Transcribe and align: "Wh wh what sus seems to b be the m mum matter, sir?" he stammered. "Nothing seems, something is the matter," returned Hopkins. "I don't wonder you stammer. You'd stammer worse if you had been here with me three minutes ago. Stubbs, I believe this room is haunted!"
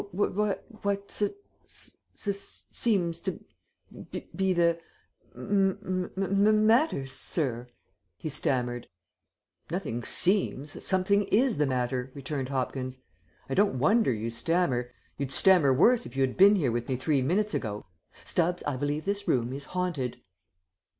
"Wh 0.17 0.25
wh 0.35 0.83
what 0.83 1.11
sus 1.63 2.65
seems 2.71 3.19
to 3.19 3.39
b 4.09 4.27
be 4.35 4.51
the 4.51 4.79
m 5.35 6.09
mum 6.15 6.65
matter, 6.65 7.05
sir?" 7.05 7.67
he 8.17 8.27
stammered. 8.27 8.87
"Nothing 9.69 10.03
seems, 10.03 10.83
something 10.83 11.25
is 11.25 11.59
the 11.59 11.67
matter," 11.67 12.09
returned 12.15 12.49
Hopkins. 12.49 13.03
"I 13.47 13.53
don't 13.53 13.77
wonder 13.77 14.11
you 14.11 14.31
stammer. 14.31 14.91
You'd 15.19 15.29
stammer 15.31 15.71
worse 15.71 16.07
if 16.07 16.15
you 16.15 16.21
had 16.21 16.35
been 16.35 16.55
here 16.55 16.71
with 16.71 16.89
me 16.89 16.95
three 16.95 17.21
minutes 17.21 17.53
ago. 17.53 17.85
Stubbs, 18.25 18.63
I 18.63 18.77
believe 18.77 19.05
this 19.05 19.27
room 19.27 19.53
is 19.53 19.65
haunted!" 19.65 20.19